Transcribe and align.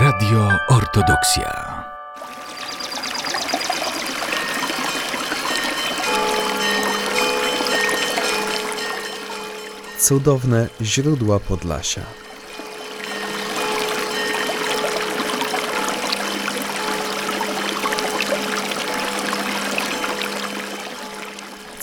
Radio 0.00 0.48
Ortodoksja. 0.68 1.84
Cudowne 9.98 10.68
źródła 10.82 11.40
Podlasia. 11.40 12.27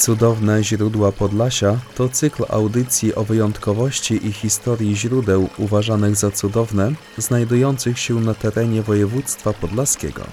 Cudowne 0.06 0.64
źródła 0.64 1.12
Podlasia 1.12 1.78
to 1.96 2.10
cykl 2.10 2.44
audycji 2.50 3.16
o 3.16 3.24
wyjątkowości 3.24 4.28
i 4.28 4.32
historii 4.32 4.96
źródeł 4.96 5.50
uważanych 5.58 6.16
za 6.16 6.32
cudowne, 6.32 6.92
znajdujących 7.18 8.00
się 8.00 8.14
na 8.14 8.34
terenie 8.34 8.82
województwa 8.82 9.54
podlaskiego. 9.54 10.24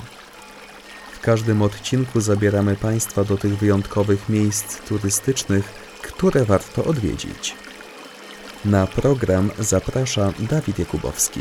W 1.12 1.20
każdym 1.20 1.62
odcinku 1.62 2.20
zabieramy 2.20 2.76
Państwa 2.76 3.24
do 3.24 3.36
tych 3.36 3.58
wyjątkowych 3.58 4.28
miejsc 4.28 4.78
turystycznych, 4.88 5.64
które 6.02 6.44
warto 6.44 6.84
odwiedzić. 6.84 7.54
Na 8.64 8.86
program 8.86 9.50
zaprasza 9.58 10.32
Dawid 10.38 10.78
Jakubowski. 10.78 11.40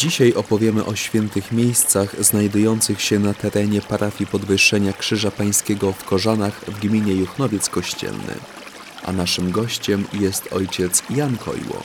Dzisiaj 0.00 0.34
opowiemy 0.34 0.84
o 0.84 0.96
świętych 0.96 1.52
miejscach 1.52 2.24
znajdujących 2.24 3.00
się 3.00 3.18
na 3.18 3.34
terenie 3.34 3.80
parafii 3.80 4.30
Podwyższenia 4.30 4.92
Krzyża 4.92 5.30
Pańskiego 5.30 5.92
w 5.92 6.04
Korzanach 6.04 6.64
w 6.64 6.80
gminie 6.80 7.14
Juchnowiec 7.14 7.68
Kościelny. 7.68 8.34
A 9.06 9.12
naszym 9.12 9.50
gościem 9.50 10.04
jest 10.12 10.52
ojciec 10.52 11.02
Jan 11.10 11.36
Kojło. 11.36 11.82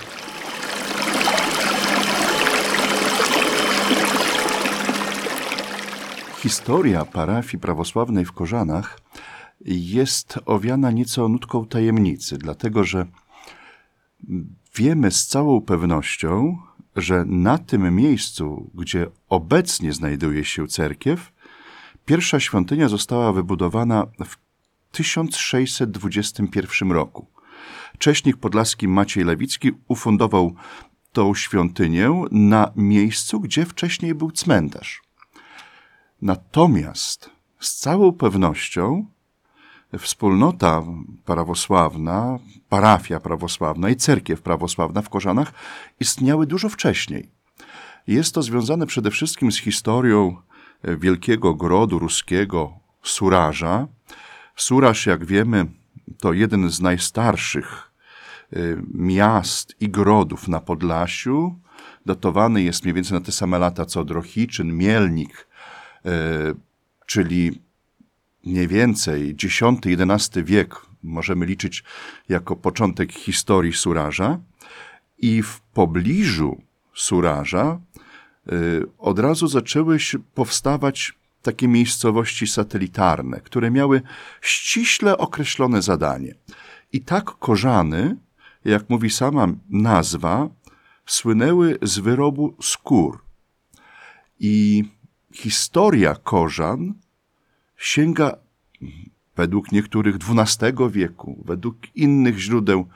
Historia 6.39 7.05
parafii 7.05 7.59
prawosławnej 7.61 8.25
w 8.25 8.31
Korzanach 8.31 8.99
jest 9.65 10.39
owiana 10.45 10.91
nieco 10.91 11.29
nutką 11.29 11.65
tajemnicy, 11.65 12.37
dlatego 12.37 12.83
że 12.83 13.05
wiemy 14.75 15.11
z 15.11 15.27
całą 15.27 15.61
pewnością, 15.61 16.57
że 16.95 17.25
na 17.25 17.57
tym 17.57 17.95
miejscu, 17.95 18.71
gdzie 18.73 19.07
obecnie 19.29 19.93
znajduje 19.93 20.45
się 20.45 20.67
cerkiew, 20.67 21.31
pierwsza 22.05 22.39
świątynia 22.39 22.89
została 22.89 23.33
wybudowana 23.33 24.07
w 24.25 24.37
1621 24.91 26.91
roku. 26.91 27.27
Cześnik 27.97 28.37
podlaski 28.37 28.87
Maciej 28.87 29.23
Lewicki 29.23 29.71
ufundował 29.87 30.55
tą 31.11 31.35
świątynię 31.35 32.23
na 32.31 32.71
miejscu, 32.75 33.39
gdzie 33.39 33.65
wcześniej 33.65 34.15
był 34.15 34.31
cmentarz. 34.31 35.01
Natomiast 36.21 37.29
z 37.59 37.75
całą 37.75 38.11
pewnością 38.11 39.05
wspólnota 39.99 40.83
prawosławna, 41.25 42.39
parafia 42.69 43.19
prawosławna 43.19 43.89
i 43.89 43.95
cerkiew 43.95 44.41
prawosławna 44.41 45.01
w 45.01 45.09
Korzanach 45.09 45.53
istniały 45.99 46.47
dużo 46.47 46.69
wcześniej. 46.69 47.29
Jest 48.07 48.35
to 48.35 48.41
związane 48.41 48.85
przede 48.85 49.11
wszystkim 49.11 49.51
z 49.51 49.57
historią 49.57 50.35
wielkiego 50.83 51.53
grodu 51.53 51.99
ruskiego 51.99 52.79
Suraża. 53.03 53.87
Suraż, 54.55 55.05
jak 55.05 55.25
wiemy, 55.25 55.65
to 56.19 56.33
jeden 56.33 56.69
z 56.69 56.81
najstarszych 56.81 57.91
y, 58.53 58.81
miast 58.93 59.75
i 59.79 59.89
grodów 59.89 60.47
na 60.47 60.59
Podlasiu. 60.59 61.55
Datowany 62.05 62.61
jest 62.61 62.83
mniej 62.83 62.93
więcej 62.93 63.19
na 63.19 63.25
te 63.25 63.31
same 63.31 63.59
lata 63.59 63.85
co 63.85 64.03
Drohiczyn, 64.03 64.77
Mielnik, 64.77 65.47
y, 66.05 66.09
czyli 67.05 67.61
mniej 68.45 68.67
więcej 68.67 69.35
X-XI 69.43 70.43
wiek 70.43 70.75
możemy 71.03 71.45
liczyć 71.45 71.83
jako 72.29 72.55
początek 72.55 73.11
historii 73.11 73.73
Suraża 73.73 74.39
i 75.17 75.43
w 75.43 75.59
pobliżu 75.59 76.61
Suraża 76.93 77.79
y, 78.51 78.85
od 78.97 79.19
razu 79.19 79.47
zaczęły 79.47 79.99
się 79.99 80.19
powstawać 80.19 81.13
takie 81.41 81.67
miejscowości 81.67 82.47
satelitarne, 82.47 83.41
które 83.41 83.71
miały 83.71 84.01
ściśle 84.41 85.17
określone 85.17 85.81
zadanie. 85.81 86.35
I 86.93 87.01
tak 87.01 87.25
Korzany, 87.25 88.17
jak 88.65 88.89
mówi 88.89 89.09
sama 89.09 89.47
nazwa, 89.69 90.49
słynęły 91.05 91.77
z 91.81 91.99
wyrobu 91.99 92.55
skór. 92.61 93.21
I 94.39 94.83
historia 95.33 96.15
Korzan 96.15 96.93
sięga 97.77 98.37
według 99.35 99.71
niektórych 99.71 100.15
XII 100.15 100.71
wieku, 100.89 101.43
według 101.45 101.77
innych 101.95 102.39
źródeł 102.39 102.87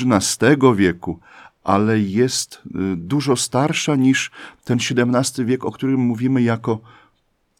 XIII 0.00 0.76
wieku, 0.76 1.20
ale 1.64 2.00
jest 2.00 2.62
y, 2.66 2.96
dużo 2.96 3.36
starsza 3.36 3.96
niż 3.96 4.30
ten 4.64 4.78
XVII 4.78 5.44
wiek, 5.44 5.64
o 5.64 5.72
którym 5.72 6.00
mówimy 6.00 6.42
jako 6.42 6.80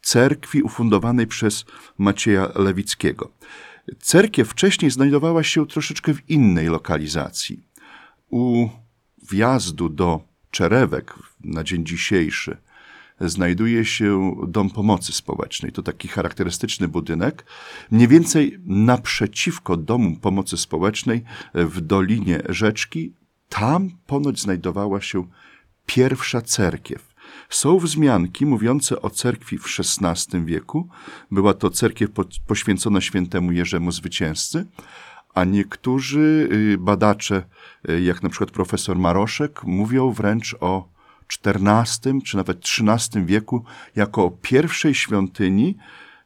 cerkwi 0.01 0.61
ufundowanej 0.61 1.27
przez 1.27 1.65
Macieja 1.97 2.49
Lewickiego. 2.55 3.31
Cerkiew 3.99 4.49
wcześniej 4.49 4.91
znajdowała 4.91 5.43
się 5.43 5.67
troszeczkę 5.67 6.13
w 6.13 6.29
innej 6.29 6.67
lokalizacji. 6.67 7.63
U 8.29 8.69
wjazdu 9.29 9.89
do 9.89 10.21
Czerewek 10.51 11.13
na 11.43 11.63
dzień 11.63 11.85
dzisiejszy 11.85 12.57
znajduje 13.21 13.85
się 13.85 14.35
Dom 14.47 14.69
Pomocy 14.69 15.13
Społecznej. 15.13 15.71
To 15.71 15.83
taki 15.83 16.07
charakterystyczny 16.07 16.87
budynek. 16.87 17.45
Mniej 17.91 18.07
więcej 18.07 18.59
naprzeciwko 18.65 19.77
Domu 19.77 20.15
Pomocy 20.15 20.57
Społecznej 20.57 21.23
w 21.53 21.81
Dolinie 21.81 22.41
Rzeczki, 22.49 23.13
tam 23.49 23.89
ponoć 24.07 24.41
znajdowała 24.41 25.01
się 25.01 25.27
pierwsza 25.85 26.41
cerkiew. 26.41 27.15
Są 27.49 27.79
wzmianki 27.79 28.45
mówiące 28.45 29.01
o 29.01 29.09
cerkwi 29.09 29.57
w 29.57 29.65
XVI 29.79 30.45
wieku. 30.45 30.89
Była 31.31 31.53
to 31.53 31.69
cerkiew 31.69 32.09
poświęcona 32.47 33.01
świętemu 33.01 33.51
Jerzemu 33.51 33.91
Zwycięzcy, 33.91 34.65
a 35.33 35.43
niektórzy 35.43 36.49
y, 36.51 36.77
badacze, 36.77 37.43
y, 37.89 38.01
jak 38.01 38.23
na 38.23 38.29
przykład 38.29 38.51
profesor 38.51 38.97
Maroszek, 38.97 39.63
mówią 39.63 40.11
wręcz 40.11 40.55
o 40.59 40.96
XIV 41.45 42.21
czy 42.25 42.37
nawet 42.37 42.57
XIII 42.57 43.25
wieku 43.25 43.63
jako 43.95 44.31
pierwszej 44.41 44.95
świątyni, 44.95 45.77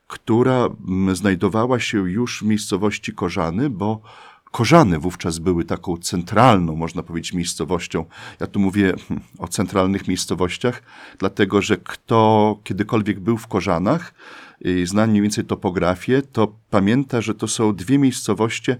która 0.07 0.69
mm, 0.87 1.15
znajdowała 1.15 1.79
się 1.79 1.97
już 2.09 2.39
w 2.39 2.45
miejscowości 2.45 3.13
Korzany, 3.13 3.69
bo 3.69 4.01
Korzany 4.51 4.99
wówczas 4.99 5.39
były 5.39 5.65
taką 5.65 5.97
centralną, 5.97 6.75
można 6.75 7.03
powiedzieć, 7.03 7.33
miejscowością. 7.33 8.05
Ja 8.39 8.47
tu 8.47 8.59
mówię 8.59 8.93
hmm, 9.07 9.27
o 9.37 9.47
centralnych 9.47 10.07
miejscowościach, 10.07 10.83
dlatego 11.17 11.61
że 11.61 11.77
kto 11.77 12.59
kiedykolwiek 12.63 13.19
był 13.19 13.37
w 13.37 13.47
Korzanach, 13.47 14.13
i 14.61 14.87
zna 14.87 15.07
mniej 15.07 15.21
więcej 15.21 15.45
topografię, 15.45 16.21
to 16.21 16.53
pamięta, 16.69 17.21
że 17.21 17.35
to 17.35 17.47
są 17.47 17.75
dwie 17.75 17.97
miejscowości 17.97 18.71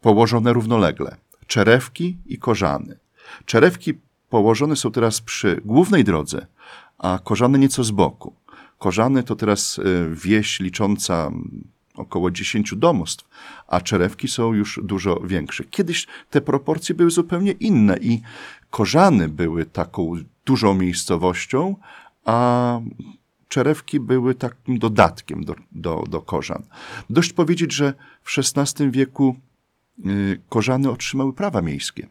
położone 0.00 0.52
równolegle. 0.52 1.16
Czerewki 1.46 2.16
i 2.26 2.38
Korzany. 2.38 2.98
Czerewki 3.44 3.94
położone 4.30 4.76
są 4.76 4.90
teraz 4.90 5.20
przy 5.20 5.60
głównej 5.64 6.04
drodze, 6.04 6.46
a 6.98 7.18
Korzany 7.24 7.58
nieco 7.58 7.84
z 7.84 7.90
boku. 7.90 8.34
Korzany 8.78 9.22
to 9.22 9.36
teraz 9.36 9.78
e, 9.78 9.82
wieś 10.14 10.60
licząca 10.60 11.30
około 11.94 12.30
10 12.30 12.74
domostw, 12.76 13.28
a 13.66 13.80
Czerewki 13.80 14.28
są 14.28 14.54
już 14.54 14.80
dużo 14.82 15.20
większe. 15.20 15.64
Kiedyś 15.64 16.06
te 16.30 16.40
proporcje 16.40 16.94
były 16.94 17.10
zupełnie 17.10 17.52
inne 17.52 17.98
i 18.00 18.20
Korzany 18.70 19.28
były 19.28 19.66
taką 19.66 20.12
dużą 20.44 20.74
miejscowością, 20.74 21.76
a 22.24 22.80
Czerewki 23.48 24.00
były 24.00 24.34
takim 24.34 24.78
dodatkiem 24.78 25.44
do, 25.44 25.54
do, 25.72 26.04
do 26.08 26.20
Korzan. 26.20 26.62
Dość 27.10 27.32
powiedzieć, 27.32 27.72
że 27.72 27.94
w 28.22 28.38
XVI 28.38 28.90
wieku 28.90 29.36
y, 30.06 30.40
Korzany 30.48 30.90
otrzymały 30.90 31.32
prawa 31.32 31.62
miejskie 31.62 32.08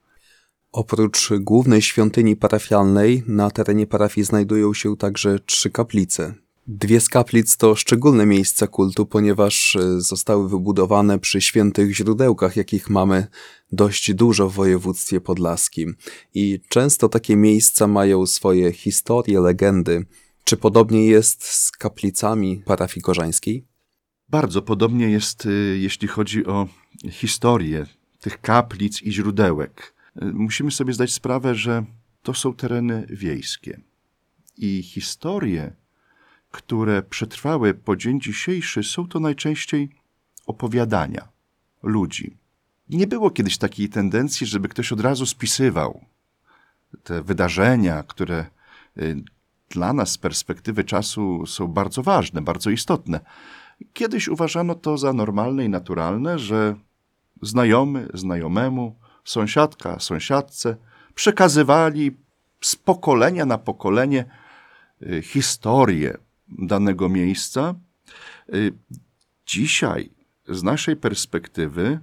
Oprócz 0.73 1.31
głównej 1.41 1.83
świątyni 1.83 2.37
parafialnej 2.37 3.23
na 3.27 3.51
terenie 3.51 3.87
parafii 3.87 4.25
znajdują 4.25 4.75
się 4.75 4.97
także 4.97 5.39
trzy 5.39 5.71
kaplice. 5.71 6.44
Dwie 6.67 7.01
z 7.01 7.09
kaplic 7.09 7.57
to 7.57 7.75
szczególne 7.77 8.27
miejsca 8.27 8.67
kultu, 8.67 9.07
ponieważ 9.07 9.77
e, 9.77 10.01
zostały 10.01 10.49
wybudowane 10.49 11.19
przy 11.19 11.41
świętych 11.41 11.97
źródełkach, 11.97 12.57
jakich 12.57 12.91
mamy 12.91 13.27
dość 13.73 14.15
dużo 14.15 14.49
w 14.49 14.55
województwie 14.55 15.21
podlaskim. 15.21 15.97
I 16.35 16.61
często 16.69 17.09
takie 17.09 17.37
miejsca 17.37 17.87
mają 17.87 18.27
swoje 18.27 18.73
historie, 18.73 19.41
legendy. 19.41 20.07
Czy 20.45 20.57
podobnie 20.57 21.07
jest 21.07 21.45
z 21.45 21.71
kaplicami 21.71 22.63
parafii 22.67 23.03
korzańskiej? 23.03 23.65
Bardzo 24.29 24.63
podobnie 24.63 25.11
jest, 25.11 25.47
y, 25.47 25.79
jeśli 25.81 26.09
chodzi 26.09 26.47
o 26.47 26.69
historię 27.11 27.87
tych 28.21 28.41
kaplic 28.41 29.03
i 29.03 29.13
źródełek. 29.13 29.95
Y, 30.23 30.25
musimy 30.25 30.71
sobie 30.71 30.93
zdać 30.93 31.13
sprawę, 31.13 31.55
że 31.55 31.85
to 32.23 32.35
są 32.35 32.55
tereny 32.55 33.07
wiejskie. 33.11 33.81
I 34.57 34.83
historie, 34.83 35.77
które 36.55 37.03
przetrwały 37.03 37.75
po 37.75 37.97
dzień 37.97 38.21
dzisiejszy, 38.21 38.83
są 38.83 39.09
to 39.09 39.21
najczęściej 39.21 39.89
opowiadania 40.47 41.29
ludzi. 41.83 42.37
Nie 42.89 43.07
było 43.07 43.31
kiedyś 43.31 43.59
takiej 43.59 43.89
tendencji, 43.89 44.47
żeby 44.47 44.69
ktoś 44.69 44.93
od 44.93 45.01
razu 45.01 45.27
spisywał 45.27 46.01
te 47.03 47.23
wydarzenia, 47.23 48.03
które 48.03 48.47
y, 48.99 49.17
dla 49.69 49.93
nas 49.93 50.11
z 50.11 50.19
perspektywy 50.19 50.85
czasu 50.85 51.47
są 51.47 51.69
bardzo 51.69 52.03
ważne, 52.03 52.43
bardzo 52.43 52.71
istotne. 52.71 53.21
Kiedyś 53.93 54.29
uważano 54.29 54.75
to 54.75 54.99
za 54.99 55.13
normalne 55.13 55.65
i 55.65 55.69
naturalne, 55.69 56.39
że 56.39 56.75
znajomy 57.43 58.09
znajomemu, 58.15 58.97
sąsiadka 59.25 60.01
sąsiadce 60.01 60.77
przekazywali 61.15 62.17
z 62.61 62.77
pokolenia 62.77 63.47
na 63.47 63.59
pokolenie 63.59 64.25
y, 65.03 65.23
historię 65.23 66.24
danego 66.49 67.09
miejsca. 67.09 67.75
Y, 68.55 68.73
dzisiaj 69.47 70.11
z 70.49 70.63
naszej 70.63 70.97
perspektywy 70.97 72.01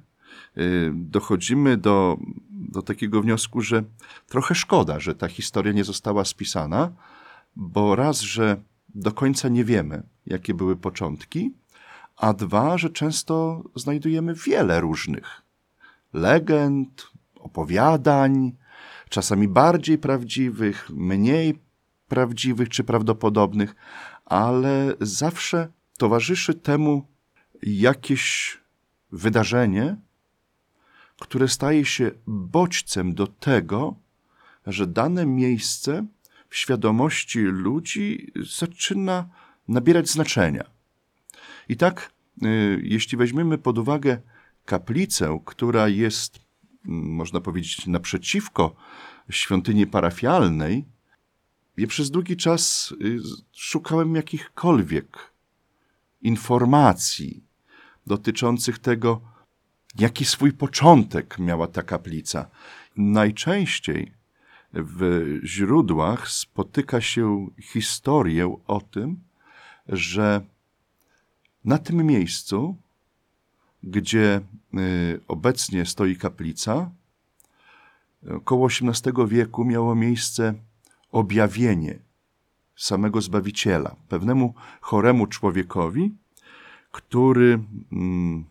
y, 0.57 0.91
dochodzimy 0.93 1.77
do, 1.77 2.17
do 2.49 2.81
takiego 2.81 3.21
wniosku, 3.21 3.61
że 3.61 3.83
trochę 4.27 4.55
szkoda, 4.55 4.99
że 4.99 5.15
ta 5.15 5.27
historia 5.27 5.73
nie 5.73 5.83
została 5.83 6.25
spisana, 6.25 6.91
bo 7.55 7.95
raz, 7.95 8.21
że 8.21 8.61
do 8.95 9.11
końca 9.11 9.49
nie 9.49 9.65
wiemy, 9.65 10.03
jakie 10.25 10.53
były 10.53 10.75
początki, 10.75 11.53
a 12.17 12.33
dwa, 12.33 12.77
że 12.77 12.89
często 12.89 13.63
znajdujemy 13.75 14.33
wiele 14.33 14.81
różnych 14.81 15.41
legend, 16.13 17.11
opowiadań, 17.35 18.51
czasami 19.09 19.47
bardziej 19.47 19.97
prawdziwych, 19.97 20.89
mniej 20.89 21.59
prawdziwych 22.07 22.69
czy 22.69 22.83
prawdopodobnych, 22.83 23.75
ale 24.31 24.93
zawsze 25.01 25.67
towarzyszy 25.97 26.53
temu 26.53 27.07
jakieś 27.63 28.57
wydarzenie, 29.11 29.95
które 31.19 31.47
staje 31.47 31.85
się 31.85 32.11
bodźcem 32.27 33.13
do 33.13 33.27
tego, 33.27 33.95
że 34.67 34.87
dane 34.87 35.25
miejsce 35.25 36.05
w 36.49 36.55
świadomości 36.55 37.39
ludzi 37.39 38.31
zaczyna 38.35 39.29
nabierać 39.67 40.09
znaczenia. 40.09 40.63
I 41.69 41.77
tak, 41.77 42.11
y, 42.43 42.81
jeśli 42.83 43.17
weźmiemy 43.17 43.57
pod 43.57 43.77
uwagę 43.77 44.21
kaplicę, 44.65 45.39
która 45.45 45.87
jest, 45.87 46.39
mm, 46.85 47.13
można 47.13 47.41
powiedzieć, 47.41 47.87
naprzeciwko 47.87 48.75
świątyni 49.29 49.87
parafialnej, 49.87 50.85
ja 51.81 51.87
przez 51.87 52.11
długi 52.11 52.37
czas 52.37 52.93
y, 53.01 53.19
szukałem 53.51 54.15
jakichkolwiek 54.15 55.31
informacji 56.21 57.43
dotyczących 58.07 58.79
tego, 58.79 59.21
jaki 59.99 60.25
swój 60.25 60.53
początek 60.53 61.39
miała 61.39 61.67
ta 61.67 61.83
kaplica. 61.83 62.49
Najczęściej 62.97 64.11
w 64.73 65.23
źródłach 65.43 66.27
spotyka 66.27 67.01
się 67.01 67.47
historię 67.61 68.57
o 68.67 68.81
tym, 68.81 69.19
że 69.87 70.41
na 71.65 71.77
tym 71.77 72.05
miejscu, 72.05 72.75
gdzie 73.83 74.41
y, 74.73 75.19
obecnie 75.27 75.85
stoi 75.85 76.15
kaplica, 76.15 76.91
około 78.29 78.67
XVIII 78.67 79.27
wieku 79.27 79.65
miało 79.65 79.95
miejsce 79.95 80.53
objawienie 81.11 81.99
samego 82.75 83.21
Zbawiciela 83.21 83.95
pewnemu 84.09 84.53
choremu 84.81 85.27
człowiekowi, 85.27 86.11
który 86.91 87.59
mm, 87.91 88.45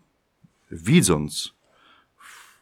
widząc 0.71 1.53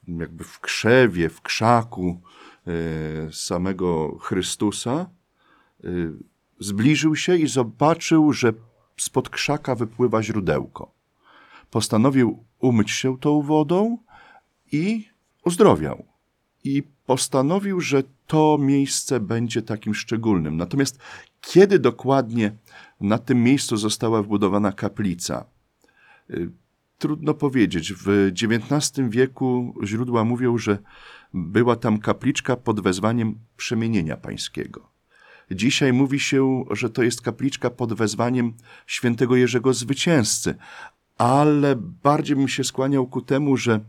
jakby 0.07 0.43
w 0.43 0.59
krzewie, 0.59 1.29
w 1.29 1.41
krzaku 1.41 2.21
y, 2.67 3.33
samego 3.33 4.17
Chrystusa, 4.17 5.09
y, 5.83 6.11
zbliżył 6.59 7.15
się 7.15 7.37
i 7.37 7.47
zobaczył, 7.47 8.33
że 8.33 8.53
spod 8.97 9.29
krzaka 9.29 9.75
wypływa 9.75 10.23
źródełko. 10.23 10.91
Postanowił 11.71 12.43
umyć 12.59 12.91
się 12.91 13.17
tą 13.17 13.41
wodą 13.41 13.97
i 14.71 15.09
uzdrowiał. 15.45 16.05
I 16.63 16.83
postanowił, 17.05 17.81
że 17.81 18.03
to 18.27 18.57
miejsce 18.61 19.19
będzie 19.19 19.61
takim 19.61 19.93
szczególnym. 19.95 20.57
Natomiast 20.57 20.99
kiedy 21.41 21.79
dokładnie 21.79 22.51
na 23.01 23.17
tym 23.17 23.43
miejscu 23.43 23.77
została 23.77 24.23
wbudowana 24.23 24.71
kaplica? 24.71 25.45
Y, 26.29 26.51
trudno 26.97 27.33
powiedzieć. 27.33 27.93
W 27.93 28.31
XIX 28.43 29.09
wieku 29.09 29.75
źródła 29.83 30.23
mówią, 30.23 30.57
że 30.57 30.77
była 31.33 31.75
tam 31.75 31.99
kapliczka 31.99 32.55
pod 32.55 32.79
wezwaniem 32.79 33.35
przemienienia 33.57 34.17
pańskiego. 34.17 34.89
Dzisiaj 35.51 35.93
mówi 35.93 36.19
się, 36.19 36.65
że 36.71 36.89
to 36.89 37.03
jest 37.03 37.21
kapliczka 37.21 37.69
pod 37.69 37.93
wezwaniem 37.93 38.53
świętego 38.87 39.35
Jerzego 39.35 39.73
Zwycięzcy, 39.73 40.55
ale 41.17 41.75
bardziej 41.75 42.35
bym 42.35 42.47
się 42.47 42.63
skłaniał 42.63 43.07
ku 43.07 43.21
temu, 43.21 43.57
że 43.57 43.79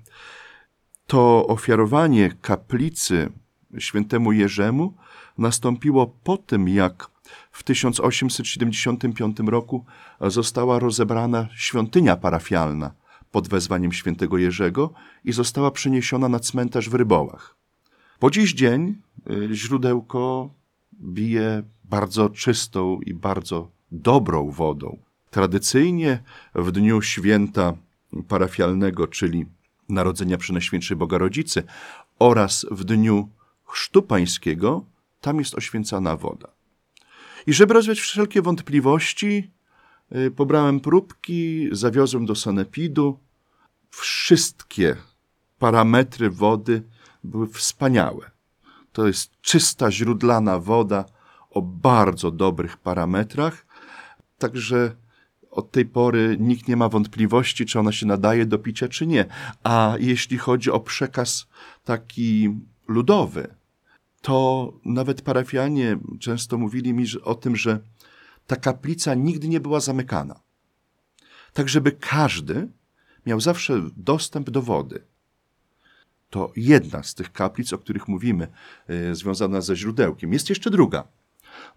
to 1.10 1.46
ofiarowanie 1.46 2.32
kaplicy 2.42 3.30
świętemu 3.78 4.32
Jerzemu 4.32 4.94
nastąpiło 5.38 6.06
po 6.24 6.36
tym, 6.36 6.68
jak 6.68 7.10
w 7.52 7.62
1875 7.62 9.36
roku 9.46 9.84
została 10.20 10.78
rozebrana 10.78 11.48
świątynia 11.54 12.16
parafialna 12.16 12.90
pod 13.32 13.48
wezwaniem 13.48 13.92
świętego 13.92 14.38
Jerzego 14.38 14.92
i 15.24 15.32
została 15.32 15.70
przeniesiona 15.70 16.28
na 16.28 16.40
cmentarz 16.40 16.88
w 16.88 16.94
Rybołach. 16.94 17.56
Po 18.18 18.30
dziś 18.30 18.54
dzień 18.54 18.96
y, 19.30 19.48
źródełko 19.54 20.50
bije 21.02 21.62
bardzo 21.84 22.28
czystą 22.28 23.00
i 23.00 23.14
bardzo 23.14 23.70
dobrą 23.92 24.50
wodą. 24.50 24.98
Tradycyjnie 25.30 26.22
w 26.54 26.72
dniu 26.72 27.02
święta 27.02 27.74
parafialnego, 28.28 29.06
czyli 29.06 29.46
Narodzenia 29.90 30.38
Przenajświętszej 30.38 30.96
Boga 30.96 31.18
Rodzicy 31.18 31.62
oraz 32.18 32.66
w 32.70 32.84
dniu 32.84 33.28
Chrztu 33.64 34.02
Pańskiego, 34.02 34.84
tam 35.20 35.38
jest 35.38 35.54
oświęcana 35.54 36.16
woda. 36.16 36.48
I 37.46 37.52
żeby 37.52 37.74
rozwiać 37.74 38.00
wszelkie 38.00 38.42
wątpliwości, 38.42 39.50
y, 40.16 40.30
pobrałem 40.30 40.80
próbki, 40.80 41.68
zawiozłem 41.72 42.26
do 42.26 42.34
sanepidu. 42.34 43.18
Wszystkie 43.90 44.96
parametry 45.58 46.30
wody 46.30 46.82
były 47.24 47.48
wspaniałe. 47.48 48.30
To 48.92 49.06
jest 49.06 49.40
czysta, 49.40 49.90
źródlana 49.90 50.58
woda 50.58 51.04
o 51.50 51.62
bardzo 51.62 52.30
dobrych 52.30 52.76
parametrach. 52.76 53.66
także 54.38 54.96
od 55.50 55.70
tej 55.70 55.84
pory 55.84 56.36
nikt 56.40 56.68
nie 56.68 56.76
ma 56.76 56.88
wątpliwości, 56.88 57.66
czy 57.66 57.78
ona 57.78 57.92
się 57.92 58.06
nadaje 58.06 58.46
do 58.46 58.58
picia, 58.58 58.88
czy 58.88 59.06
nie. 59.06 59.24
A 59.64 59.94
jeśli 59.98 60.38
chodzi 60.38 60.70
o 60.70 60.80
przekaz 60.80 61.46
taki 61.84 62.58
ludowy, 62.88 63.54
to 64.20 64.72
nawet 64.84 65.22
parafianie 65.22 65.98
często 66.20 66.58
mówili 66.58 66.94
mi 66.94 67.04
o 67.22 67.34
tym, 67.34 67.56
że 67.56 67.80
ta 68.46 68.56
kaplica 68.56 69.14
nigdy 69.14 69.48
nie 69.48 69.60
była 69.60 69.80
zamykana. 69.80 70.40
Tak, 71.52 71.68
żeby 71.68 71.92
każdy 71.92 72.68
miał 73.26 73.40
zawsze 73.40 73.82
dostęp 73.96 74.50
do 74.50 74.62
wody. 74.62 75.04
To 76.30 76.52
jedna 76.56 77.02
z 77.02 77.14
tych 77.14 77.32
kaplic, 77.32 77.72
o 77.72 77.78
których 77.78 78.08
mówimy, 78.08 78.48
yy, 78.88 79.14
związana 79.14 79.60
ze 79.60 79.76
źródełkiem. 79.76 80.32
Jest 80.32 80.48
jeszcze 80.50 80.70
druga. 80.70 81.08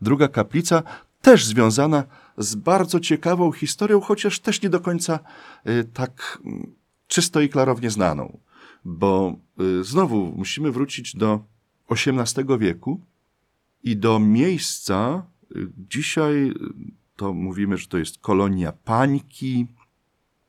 Druga 0.01 0.27
kaplica, 0.27 0.83
też 1.23 1.45
związana 1.45 2.03
z 2.37 2.55
bardzo 2.55 2.99
ciekawą 2.99 3.51
historią, 3.51 4.01
chociaż 4.01 4.39
też 4.39 4.61
nie 4.61 4.69
do 4.69 4.79
końca 4.79 5.19
yy, 5.65 5.83
tak 5.83 6.39
yy, 6.45 6.51
czysto 7.07 7.41
i 7.41 7.49
klarownie 7.49 7.89
znaną. 7.89 8.39
Bo 8.85 9.35
y, 9.61 9.83
znowu 9.83 10.33
musimy 10.35 10.71
wrócić 10.71 11.15
do 11.15 11.43
XVIII 11.89 12.59
wieku 12.59 13.01
i 13.83 13.97
do 13.97 14.19
miejsca, 14.19 15.25
y, 15.55 15.67
dzisiaj 15.89 16.47
y, 16.47 16.53
to 17.15 17.33
mówimy, 17.33 17.77
że 17.77 17.87
to 17.87 17.97
jest 17.97 18.17
kolonia 18.17 18.71
Pańki, 18.71 19.67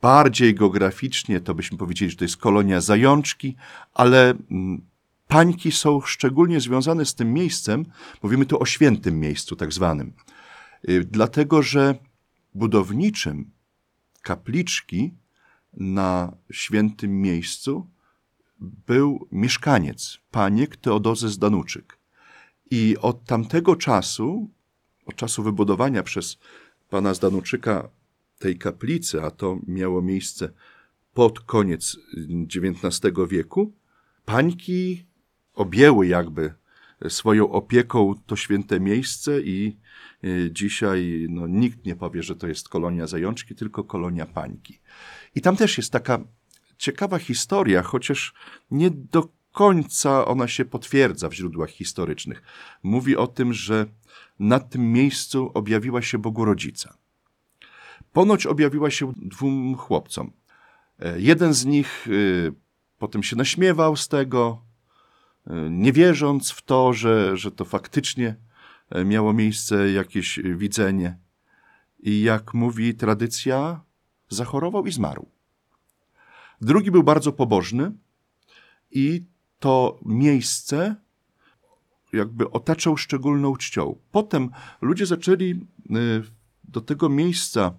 bardziej 0.02 0.54
geograficznie 0.54 1.40
to 1.40 1.54
byśmy 1.54 1.78
powiedzieli, 1.78 2.10
że 2.10 2.16
to 2.16 2.24
jest 2.24 2.36
kolonia 2.36 2.80
Zajączki, 2.80 3.56
ale 3.94 4.30
mm, 4.30 4.82
Pańki 5.28 5.72
są 5.72 6.00
szczególnie 6.00 6.60
związane 6.60 7.04
z 7.04 7.14
tym 7.14 7.32
miejscem, 7.32 7.84
mówimy 8.22 8.46
tu 8.46 8.62
o 8.62 8.66
świętym 8.66 9.20
miejscu 9.20 9.56
tak 9.56 9.72
zwanym, 9.72 10.08
y, 10.08 10.43
dlatego 11.04 11.62
że 11.62 11.98
budowniczym 12.54 13.50
kapliczki 14.22 15.14
na 15.72 16.36
świętym 16.52 17.20
miejscu 17.20 17.86
był 18.60 19.28
mieszkaniec, 19.32 20.18
paniek 20.30 20.76
Teodozy 20.76 21.28
Zdanuczyk. 21.28 21.98
I 22.70 22.96
od 23.00 23.24
tamtego 23.24 23.76
czasu, 23.76 24.50
od 25.06 25.16
czasu 25.16 25.42
wybudowania 25.42 26.02
przez 26.02 26.38
pana 26.90 27.14
Zdanuczyka 27.14 27.88
tej 28.38 28.58
kaplicy, 28.58 29.22
a 29.22 29.30
to 29.30 29.58
miało 29.66 30.02
miejsce 30.02 30.52
pod 31.14 31.40
koniec 31.40 31.96
XIX 32.56 33.12
wieku, 33.28 33.72
pańki 34.24 35.06
objęły 35.54 36.06
jakby 36.06 36.54
swoją 37.08 37.52
opieką 37.52 38.14
to 38.26 38.36
święte 38.36 38.80
miejsce 38.80 39.40
i 39.40 39.76
e, 40.24 40.28
dzisiaj 40.52 41.26
no, 41.30 41.46
nikt 41.46 41.86
nie 41.86 41.96
powie, 41.96 42.22
że 42.22 42.36
to 42.36 42.46
jest 42.46 42.68
kolonia 42.68 43.06
zajączki, 43.06 43.54
tylko 43.54 43.84
kolonia 43.84 44.26
pańki. 44.26 44.80
I 45.34 45.40
tam 45.40 45.56
też 45.56 45.76
jest 45.78 45.92
taka 45.92 46.18
ciekawa 46.78 47.18
historia, 47.18 47.82
chociaż 47.82 48.34
nie 48.70 48.90
do 48.90 49.28
końca 49.52 50.24
ona 50.24 50.48
się 50.48 50.64
potwierdza 50.64 51.28
w 51.28 51.34
źródłach 51.34 51.70
historycznych. 51.70 52.42
Mówi 52.82 53.16
o 53.16 53.26
tym, 53.26 53.52
że 53.52 53.86
na 54.38 54.60
tym 54.60 54.92
miejscu 54.92 55.50
objawiła 55.54 56.02
się 56.02 56.18
Bogu 56.18 56.44
Rodzica. 56.44 56.96
Ponoć 58.12 58.46
objawiła 58.46 58.90
się 58.90 59.12
dwóm 59.16 59.76
chłopcom. 59.76 60.32
E, 60.98 61.20
jeden 61.20 61.54
z 61.54 61.64
nich 61.64 62.06
y, 62.08 62.52
potem 62.98 63.22
się 63.22 63.36
naśmiewał 63.36 63.96
z 63.96 64.08
tego, 64.08 64.62
nie 65.70 65.92
wierząc 65.92 66.50
w 66.50 66.62
to, 66.62 66.92
że, 66.92 67.36
że 67.36 67.50
to 67.50 67.64
faktycznie 67.64 68.36
e, 68.90 69.04
miało 69.04 69.32
miejsce 69.32 69.92
jakieś 69.92 70.40
widzenie. 70.56 71.18
I 72.00 72.22
jak 72.22 72.54
mówi 72.54 72.94
tradycja, 72.94 73.80
zachorował 74.28 74.86
i 74.86 74.92
zmarł. 74.92 75.26
Drugi 76.60 76.90
był 76.90 77.02
bardzo 77.02 77.32
pobożny 77.32 77.92
i 78.90 79.24
to 79.58 80.00
miejsce 80.04 80.96
jakby 82.12 82.50
otaczał 82.50 82.96
szczególną 82.96 83.56
czcią. 83.56 83.98
Potem 84.12 84.50
ludzie 84.80 85.06
zaczęli 85.06 85.50
y, 85.50 86.22
do 86.64 86.80
tego 86.80 87.08
miejsca 87.08 87.74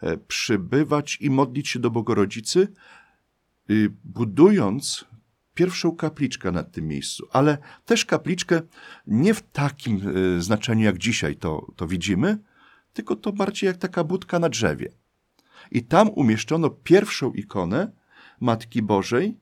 e, 0.00 0.16
przybywać 0.16 1.18
i 1.20 1.30
modlić 1.30 1.68
się 1.68 1.78
do 1.78 1.90
Bogorodzicy, 1.90 2.68
budując 4.04 5.04
pierwszą 5.54 5.96
kapliczkę 5.96 6.52
na 6.52 6.62
tym 6.62 6.88
miejscu, 6.88 7.28
ale 7.32 7.58
też 7.84 8.04
kapliczkę 8.04 8.62
nie 9.06 9.34
w 9.34 9.42
takim 9.42 10.16
y, 10.36 10.42
znaczeniu, 10.42 10.84
jak 10.84 10.98
dzisiaj 10.98 11.36
to, 11.36 11.72
to 11.76 11.86
widzimy, 11.86 12.38
tylko 12.92 13.16
to 13.16 13.32
bardziej 13.32 13.66
jak 13.66 13.76
taka 13.76 14.04
budka 14.04 14.38
na 14.38 14.48
drzewie. 14.48 14.92
I 15.70 15.84
tam 15.84 16.10
umieszczono 16.10 16.70
pierwszą 16.70 17.32
ikonę 17.32 17.92
Matki 18.40 18.82
Bożej 18.82 19.36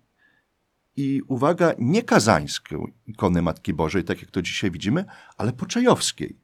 i 0.96 1.22
uwaga, 1.28 1.72
nie 1.78 2.02
kazańską 2.02 2.86
ikonę 3.06 3.42
Matki 3.42 3.72
Bożej, 3.72 4.04
tak 4.04 4.20
jak 4.20 4.30
to 4.30 4.42
dzisiaj 4.42 4.70
widzimy, 4.70 5.04
ale 5.36 5.52
poczajowskiej. 5.52 6.36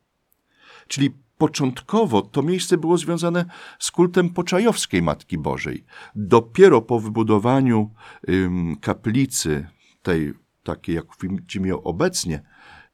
Czyli 0.89 1.15
początkowo 1.39 2.23
to 2.23 2.43
miejsce 2.43 2.79
było 2.79 2.99
związane 2.99 3.45
z 3.79 3.91
kultem 3.91 4.31
poczajowskiej 4.31 5.03
Matki 5.03 5.39
Bożej. 5.39 5.85
Dopiero 6.15 6.83
po 6.83 7.01
wybudowaniu 7.01 7.91
ym, 8.29 8.77
kaplicy, 8.81 9.67
tej 10.03 10.33
takiej 10.63 10.95
jak 10.95 11.07
widzimy 11.23 11.83
obecnie, 11.83 12.43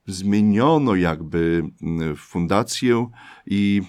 zmieniono 0.07 0.95
jakby 0.95 1.63
fundację 2.17 3.11
i 3.47 3.83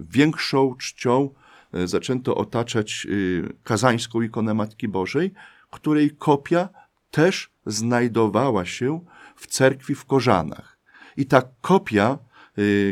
większą 0.00 0.74
czcią 0.74 1.30
E, 1.72 1.88
zaczęto 1.88 2.34
otaczać 2.34 3.06
y, 3.10 3.52
kazańską 3.64 4.22
ikonę 4.22 4.54
Matki 4.54 4.88
Bożej, 4.88 5.32
której 5.70 6.10
kopia 6.10 6.68
też 7.10 7.50
znajdowała 7.66 8.64
się 8.64 9.00
w 9.36 9.46
cerkwi 9.46 9.94
w 9.94 10.04
Korzanach. 10.04 10.78
I 11.16 11.26
ta 11.26 11.42
kopia 11.60 12.18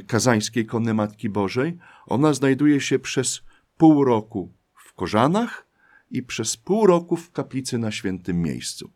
kazańskiej 0.07 0.62
ikony 0.62 0.95
Matki 0.95 1.29
Bożej, 1.29 1.79
ona 2.07 2.33
znajduje 2.35 2.81
się 2.81 2.99
przez 2.99 3.43
pół 3.76 4.05
roku 4.05 4.52
w 4.75 4.95
Korzanach 4.95 5.67
i 6.11 6.23
przez 6.23 6.57
pół 6.57 6.87
roku 6.87 7.17
w 7.17 7.31
kaplicy 7.31 7.79
na 7.79 7.90
świętym 7.90 8.43
miejscu. 8.43 8.90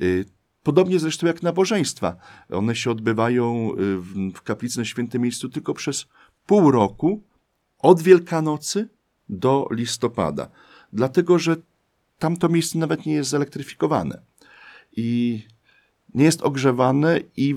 Y, 0.00 0.24
podobnie 0.62 0.98
zresztą 0.98 1.26
jak 1.26 1.42
nabożeństwa. 1.42 2.16
One 2.50 2.76
się 2.76 2.90
odbywają 2.90 3.70
w 4.34 4.42
kaplicy 4.42 4.78
na 4.78 4.84
świętym 4.84 5.22
miejscu 5.22 5.48
tylko 5.48 5.74
przez 5.74 6.06
pół 6.46 6.70
roku 6.70 7.22
od 7.78 8.02
Wielkanocy 8.02 8.88
do 9.28 9.68
listopada, 9.70 10.50
dlatego 10.92 11.38
że 11.38 11.56
tamto 12.18 12.48
miejsce 12.48 12.78
nawet 12.78 13.06
nie 13.06 13.12
jest 13.12 13.30
zelektryfikowane 13.30 14.22
i 14.96 15.42
nie 16.14 16.24
jest 16.24 16.42
ogrzewane 16.42 17.20
i 17.36 17.56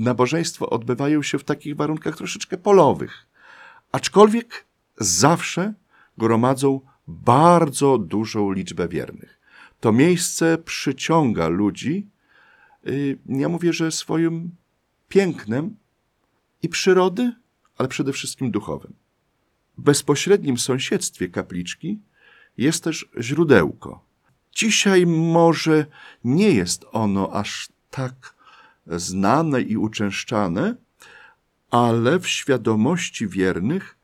nabożeństwa 0.00 0.66
odbywają 0.66 1.22
się 1.22 1.38
w 1.38 1.44
takich 1.44 1.76
warunkach 1.76 2.16
troszeczkę 2.16 2.58
polowych. 2.58 3.26
Aczkolwiek 3.92 4.64
zawsze 4.96 5.74
gromadzą 6.18 6.80
bardzo 7.08 7.98
dużą 7.98 8.52
liczbę 8.52 8.88
wiernych. 8.88 9.40
To 9.80 9.92
miejsce 9.92 10.58
przyciąga 10.58 11.48
ludzi, 11.48 12.08
y, 12.86 13.18
ja 13.26 13.48
mówię, 13.48 13.72
że 13.72 13.92
swoim 13.92 14.50
pięknem 15.08 15.76
i 16.62 16.68
przyrody, 16.68 17.32
ale 17.78 17.88
przede 17.88 18.12
wszystkim 18.12 18.50
duchowym 18.50 18.94
bezpośrednim 19.80 20.58
sąsiedztwie 20.58 21.28
kapliczki 21.28 21.98
jest 22.58 22.84
też 22.84 23.08
źródełko. 23.20 24.04
Dzisiaj 24.54 25.06
może 25.06 25.86
nie 26.24 26.50
jest 26.50 26.84
ono 26.92 27.32
aż 27.32 27.68
tak 27.90 28.34
znane 28.90 29.62
i 29.62 29.76
uczęszczane, 29.76 30.74
ale 31.70 32.18
w 32.18 32.28
świadomości 32.28 33.28
wiernych 33.28 33.96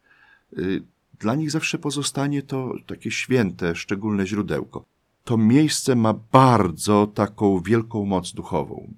y, 0.58 0.82
dla 1.18 1.34
nich 1.34 1.50
zawsze 1.50 1.78
pozostanie 1.78 2.42
to 2.42 2.74
takie 2.86 3.10
święte, 3.10 3.74
szczególne 3.74 4.26
źródełko. 4.26 4.84
To 5.24 5.36
miejsce 5.36 5.96
ma 5.96 6.14
bardzo 6.32 7.06
taką 7.06 7.60
wielką 7.60 8.04
moc 8.04 8.32
duchową 8.32 8.94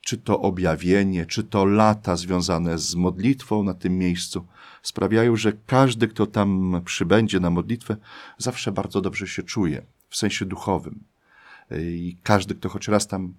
czy 0.00 0.18
to 0.18 0.40
objawienie, 0.40 1.26
czy 1.26 1.44
to 1.44 1.64
lata 1.64 2.16
związane 2.16 2.78
z 2.78 2.94
modlitwą 2.94 3.62
na 3.62 3.74
tym 3.74 3.98
miejscu, 3.98 4.46
sprawiają, 4.82 5.36
że 5.36 5.52
każdy, 5.66 6.08
kto 6.08 6.26
tam 6.26 6.80
przybędzie 6.84 7.40
na 7.40 7.50
modlitwę, 7.50 7.96
zawsze 8.38 8.72
bardzo 8.72 9.00
dobrze 9.00 9.26
się 9.26 9.42
czuje, 9.42 9.82
w 10.08 10.16
sensie 10.16 10.44
duchowym. 10.44 11.00
I 11.70 12.16
każdy, 12.22 12.54
kto 12.54 12.68
choć 12.68 12.88
raz 12.88 13.06
tam 13.06 13.34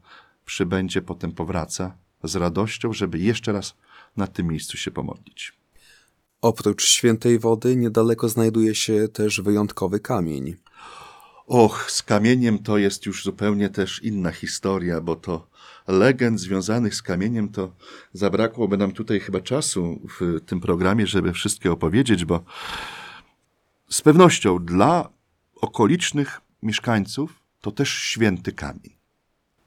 przybędzie, 0.45 1.01
potem 1.01 1.31
powraca 1.31 1.97
z 2.23 2.35
radością, 2.35 2.93
żeby 2.93 3.19
jeszcze 3.19 3.51
raz 3.51 3.75
na 4.17 4.27
tym 4.27 4.47
miejscu 4.47 4.77
się 4.77 4.91
pomodlić. 4.91 5.53
Oprócz 6.41 6.85
świętej 6.85 7.39
wody 7.39 7.75
niedaleko 7.75 8.29
znajduje 8.29 8.75
się 8.75 9.07
też 9.07 9.41
wyjątkowy 9.41 9.99
kamień. 9.99 10.55
Och, 11.47 11.91
z 11.91 12.03
kamieniem 12.03 12.59
to 12.59 12.77
jest 12.77 13.05
już 13.05 13.23
zupełnie 13.23 13.69
też 13.69 14.03
inna 14.03 14.31
historia, 14.31 15.01
bo 15.01 15.15
to 15.15 15.47
legend 15.87 16.39
związanych 16.39 16.95
z 16.95 17.01
kamieniem 17.01 17.49
to 17.49 17.75
zabrakłoby 18.13 18.77
nam 18.77 18.91
tutaj 18.91 19.19
chyba 19.19 19.41
czasu 19.41 20.01
w 20.19 20.41
tym 20.45 20.61
programie, 20.61 21.07
żeby 21.07 21.33
wszystkie 21.33 21.71
opowiedzieć, 21.71 22.25
bo 22.25 22.43
z 23.89 24.01
pewnością 24.01 24.65
dla 24.65 25.09
okolicznych 25.55 26.41
mieszkańców 26.63 27.39
to 27.61 27.71
też 27.71 27.89
święty 27.89 28.51
kamień. 28.51 29.00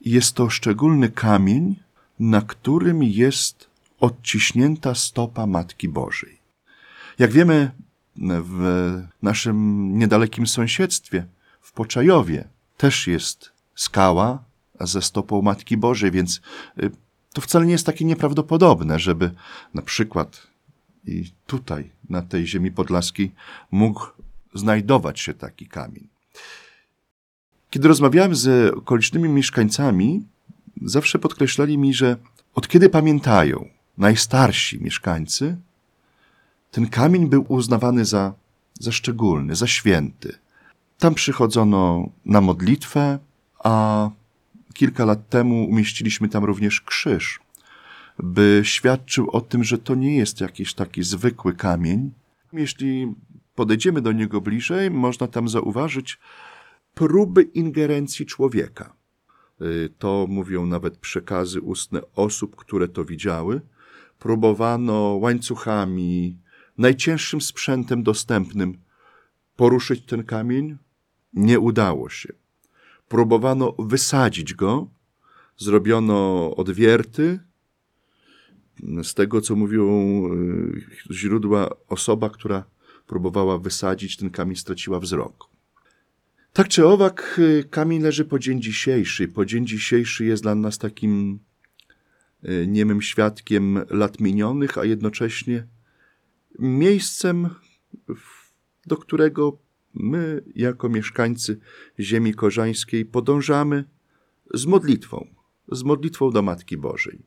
Jest 0.04 0.34
to 0.34 0.50
szczególny 0.50 1.08
kamień, 1.08 1.76
na 2.20 2.42
którym 2.42 3.02
jest 3.02 3.68
odciśnięta 4.00 4.94
stopa 4.94 5.46
Matki 5.46 5.88
Bożej. 5.88 6.38
Jak 7.18 7.32
wiemy, 7.32 7.70
w 8.16 9.02
naszym 9.22 9.98
niedalekim 9.98 10.46
sąsiedztwie, 10.46 11.26
w 11.60 11.72
Poczajowie, 11.72 12.48
też 12.76 13.06
jest 13.06 13.52
skała 13.74 14.44
ze 14.80 15.02
stopą 15.02 15.42
Matki 15.42 15.76
Bożej, 15.76 16.10
więc 16.10 16.40
y, 16.82 16.90
to 17.32 17.40
wcale 17.40 17.66
nie 17.66 17.72
jest 17.72 17.86
takie 17.86 18.04
nieprawdopodobne, 18.04 18.98
żeby 18.98 19.30
na 19.74 19.82
przykład 19.82 20.46
i 21.06 21.32
tutaj, 21.46 21.90
na 22.08 22.22
tej 22.22 22.46
ziemi 22.46 22.70
podlaskiej, 22.72 23.32
mógł 23.70 24.06
znajdować 24.54 25.20
się 25.20 25.34
taki 25.34 25.66
kamień. 25.66 26.13
Kiedy 27.74 27.88
rozmawiałem 27.88 28.34
z 28.34 28.74
okolicznymi 28.74 29.28
mieszkańcami, 29.28 30.22
zawsze 30.82 31.18
podkreślali 31.18 31.78
mi, 31.78 31.94
że 31.94 32.16
od 32.54 32.68
kiedy 32.68 32.88
pamiętają 32.88 33.68
najstarsi 33.98 34.82
mieszkańcy, 34.82 35.56
ten 36.70 36.88
kamień 36.88 37.28
był 37.28 37.44
uznawany 37.48 38.04
za, 38.04 38.32
za 38.80 38.92
szczególny, 38.92 39.54
za 39.54 39.66
święty. 39.66 40.38
Tam 40.98 41.14
przychodzono 41.14 42.08
na 42.24 42.40
modlitwę, 42.40 43.18
a 43.58 44.10
kilka 44.74 45.04
lat 45.04 45.28
temu 45.28 45.64
umieściliśmy 45.64 46.28
tam 46.28 46.44
również 46.44 46.80
krzyż, 46.80 47.40
by 48.18 48.60
świadczył 48.64 49.30
o 49.30 49.40
tym, 49.40 49.64
że 49.64 49.78
to 49.78 49.94
nie 49.94 50.16
jest 50.16 50.40
jakiś 50.40 50.74
taki 50.74 51.02
zwykły 51.02 51.54
kamień. 51.54 52.10
Jeśli 52.52 53.14
podejdziemy 53.54 54.00
do 54.00 54.12
niego 54.12 54.40
bliżej, 54.40 54.90
można 54.90 55.26
tam 55.28 55.48
zauważyć 55.48 56.18
próby 56.94 57.42
ingerencji 57.42 58.26
człowieka. 58.26 58.96
Y, 59.62 59.88
to 59.98 60.26
mówią 60.28 60.66
nawet 60.66 60.96
przekazy 60.96 61.60
ustne 61.60 62.00
osób, 62.16 62.56
które 62.56 62.88
to 62.88 63.04
widziały. 63.04 63.60
Próbowano 64.18 64.94
łańcuchami, 65.20 66.38
najcięższym 66.78 67.40
sprzętem 67.40 68.02
dostępnym 68.02 68.78
poruszyć 69.56 70.06
ten 70.06 70.24
kamień. 70.24 70.76
Nie 71.32 71.60
udało 71.60 72.08
się. 72.08 72.32
Próbowano 73.08 73.74
wysadzić 73.78 74.54
go, 74.54 74.88
zrobiono 75.56 76.50
odwierty. 76.56 77.40
Z 79.02 79.14
tego, 79.14 79.40
co 79.40 79.56
mówią 79.56 79.86
y, 80.32 81.14
źródła, 81.14 81.70
osoba, 81.88 82.30
która 82.30 82.64
próbowała 83.06 83.58
wysadzić 83.58 84.16
ten 84.16 84.30
kamień, 84.30 84.56
straciła 84.56 85.00
wzrok. 85.00 85.53
Tak 86.54 86.68
czy 86.68 86.86
owak, 86.86 87.36
y, 87.38 87.64
kamień 87.70 88.02
leży 88.02 88.24
po 88.24 88.38
dzień 88.38 88.62
dzisiejszy. 88.62 89.28
Po 89.28 89.44
dzień 89.44 89.66
dzisiejszy 89.66 90.24
jest 90.24 90.42
dla 90.42 90.54
nas 90.54 90.78
takim 90.78 91.38
y, 92.44 92.66
niemym 92.68 93.02
świadkiem 93.02 93.80
lat 93.90 94.20
minionych, 94.20 94.78
a 94.78 94.84
jednocześnie 94.84 95.66
miejscem, 96.58 97.48
do 98.86 98.96
którego 98.96 99.58
my, 99.94 100.44
jako 100.54 100.88
mieszkańcy 100.88 101.58
ziemi 102.00 102.34
korzańskiej, 102.34 103.04
podążamy 103.04 103.84
z 104.54 104.66
modlitwą, 104.66 105.26
z 105.72 105.82
modlitwą 105.82 106.30
do 106.30 106.42
Matki 106.42 106.76
Bożej. 106.76 107.18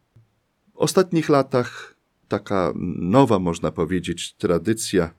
W 0.73 0.77
ostatnich 0.77 1.29
latach 1.29 1.95
taka 2.27 2.73
nowa, 2.99 3.39
można 3.39 3.71
powiedzieć, 3.71 4.33
tradycja 4.33 5.13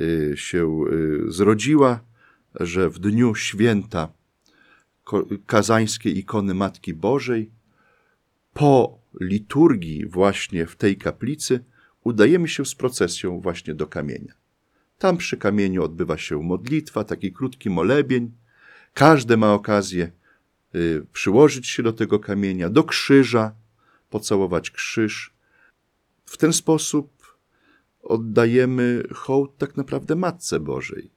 y, 0.00 0.34
się 0.36 0.84
zrodziła, 1.28 2.15
że 2.60 2.90
w 2.90 2.98
dniu 2.98 3.34
święta 3.34 4.08
kazańskiej 5.46 6.18
ikony 6.18 6.54
Matki 6.54 6.94
Bożej, 6.94 7.50
po 8.54 8.98
liturgii 9.20 10.06
właśnie 10.06 10.66
w 10.66 10.76
tej 10.76 10.96
kaplicy, 10.96 11.64
udajemy 12.04 12.48
się 12.48 12.64
z 12.64 12.74
procesją 12.74 13.40
właśnie 13.40 13.74
do 13.74 13.86
kamienia. 13.86 14.34
Tam 14.98 15.16
przy 15.16 15.36
kamieniu 15.36 15.84
odbywa 15.84 16.18
się 16.18 16.42
modlitwa, 16.42 17.04
taki 17.04 17.32
krótki 17.32 17.70
molebień. 17.70 18.32
Każdy 18.94 19.36
ma 19.36 19.52
okazję 19.52 20.10
y, 20.74 21.06
przyłożyć 21.12 21.66
się 21.66 21.82
do 21.82 21.92
tego 21.92 22.18
kamienia, 22.18 22.70
do 22.70 22.84
krzyża, 22.84 23.54
pocałować 24.10 24.70
krzyż. 24.70 25.34
W 26.24 26.36
ten 26.36 26.52
sposób 26.52 27.36
oddajemy 28.02 29.02
hołd 29.14 29.58
tak 29.58 29.76
naprawdę 29.76 30.14
Matce 30.14 30.60
Bożej 30.60 31.15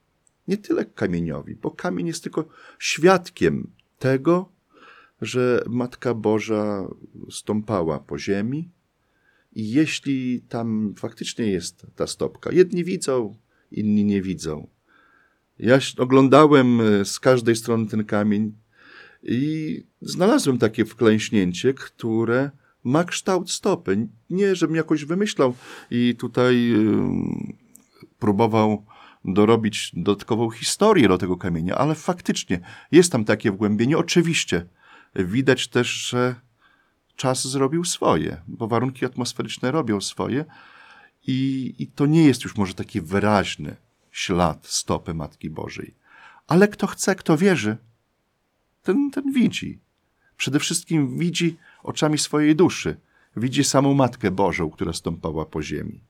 nie 0.50 0.58
tyle 0.58 0.84
kamieniowi, 0.84 1.54
bo 1.54 1.70
kamień 1.70 2.06
jest 2.06 2.22
tylko 2.22 2.44
świadkiem 2.78 3.70
tego, 3.98 4.52
że 5.22 5.64
Matka 5.68 6.14
Boża 6.14 6.88
stąpała 7.30 7.98
po 7.98 8.18
ziemi 8.18 8.70
i 9.52 9.70
jeśli 9.70 10.40
tam 10.48 10.94
faktycznie 10.96 11.46
jest 11.46 11.86
ta 11.96 12.06
stopka, 12.06 12.52
jedni 12.52 12.84
widzą, 12.84 13.36
inni 13.72 14.04
nie 14.04 14.22
widzą. 14.22 14.68
Ja 15.58 15.78
oglądałem 15.98 16.80
e, 16.80 17.04
z 17.04 17.20
każdej 17.20 17.56
strony 17.56 17.86
ten 17.86 18.04
kamień 18.04 18.52
i 19.22 19.82
znalazłem 20.02 20.58
takie 20.58 20.84
wklęśnięcie, 20.84 21.74
które 21.74 22.50
ma 22.84 23.04
kształt 23.04 23.50
stopy. 23.50 24.08
Nie, 24.30 24.54
żebym 24.54 24.76
jakoś 24.76 25.04
wymyślał 25.04 25.54
i 25.90 26.14
tutaj 26.18 26.74
próbował 28.18 28.84
dorobić 29.24 29.92
dodatkową 29.94 30.50
historię 30.50 31.08
do 31.08 31.18
tego 31.18 31.36
kamienia, 31.36 31.74
ale 31.74 31.94
faktycznie 31.94 32.60
jest 32.92 33.12
tam 33.12 33.24
takie 33.24 33.52
wgłębienie. 33.52 33.98
Oczywiście 33.98 34.66
widać 35.14 35.68
też, 35.68 35.88
że 35.88 36.34
czas 37.16 37.46
zrobił 37.46 37.84
swoje, 37.84 38.40
bo 38.48 38.68
warunki 38.68 39.04
atmosferyczne 39.04 39.70
robią 39.70 40.00
swoje 40.00 40.44
i, 41.26 41.74
i 41.78 41.86
to 41.86 42.06
nie 42.06 42.24
jest 42.24 42.44
już 42.44 42.56
może 42.56 42.74
taki 42.74 43.00
wyraźny 43.00 43.76
ślad 44.10 44.66
stopy 44.66 45.14
Matki 45.14 45.50
Bożej. 45.50 45.94
Ale 46.46 46.68
kto 46.68 46.86
chce, 46.86 47.14
kto 47.14 47.36
wierzy, 47.36 47.76
ten, 48.82 49.10
ten 49.10 49.32
widzi. 49.32 49.78
Przede 50.36 50.58
wszystkim 50.60 51.18
widzi 51.18 51.56
oczami 51.82 52.18
swojej 52.18 52.56
duszy. 52.56 52.96
Widzi 53.36 53.64
samą 53.64 53.94
Matkę 53.94 54.30
Bożą, 54.30 54.70
która 54.70 54.92
stąpała 54.92 55.44
po 55.46 55.62
ziemi. 55.62 56.00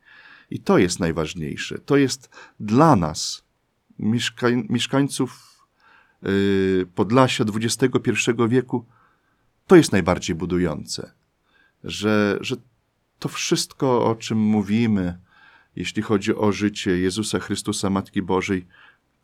I 0.50 0.60
to 0.60 0.78
jest 0.78 1.00
najważniejsze. 1.00 1.78
To 1.78 1.96
jest 1.96 2.30
dla 2.60 2.96
nas, 2.96 3.44
mieszkańców 4.68 5.60
yy, 6.22 6.86
Podlasia 6.94 7.44
XXI 7.54 8.30
wieku, 8.48 8.84
to 9.66 9.76
jest 9.76 9.92
najbardziej 9.92 10.36
budujące. 10.36 11.12
Że, 11.84 12.38
że 12.40 12.56
to 13.18 13.28
wszystko, 13.28 14.04
o 14.06 14.14
czym 14.14 14.38
mówimy, 14.38 15.18
jeśli 15.76 16.02
chodzi 16.02 16.34
o 16.34 16.52
życie 16.52 16.98
Jezusa 16.98 17.38
Chrystusa, 17.38 17.90
Matki 17.90 18.22
Bożej, 18.22 18.66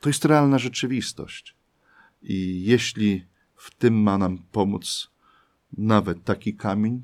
to 0.00 0.08
jest 0.08 0.24
realna 0.24 0.58
rzeczywistość. 0.58 1.54
I 2.22 2.62
jeśli 2.64 3.24
w 3.56 3.74
tym 3.74 4.02
ma 4.02 4.18
nam 4.18 4.38
pomóc 4.52 5.10
nawet 5.78 6.24
taki 6.24 6.54
kamień, 6.54 7.02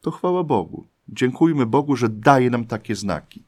to 0.00 0.10
chwała 0.10 0.44
Bogu. 0.44 0.86
Dziękujmy 1.08 1.66
Bogu, 1.66 1.96
że 1.96 2.08
daje 2.08 2.50
nam 2.50 2.64
takie 2.64 2.94
znaki. 2.94 3.44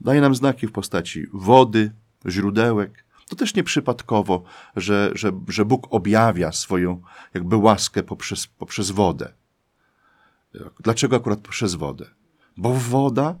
Daje 0.00 0.20
nam 0.20 0.34
znaki 0.34 0.66
w 0.66 0.72
postaci 0.72 1.26
wody, 1.32 1.92
źródełek. 2.28 3.04
To 3.28 3.36
też 3.36 3.54
nieprzypadkowo, 3.54 4.42
że, 4.76 5.10
że, 5.14 5.32
że 5.48 5.64
Bóg 5.64 5.86
objawia 5.90 6.52
swoją 6.52 7.02
jakby 7.34 7.56
łaskę 7.56 8.02
poprzez, 8.02 8.46
poprzez 8.46 8.90
wodę. 8.90 9.32
Dlaczego 10.80 11.16
akurat 11.16 11.40
poprzez 11.40 11.74
wodę? 11.74 12.06
Bo 12.56 12.74
woda 12.74 13.38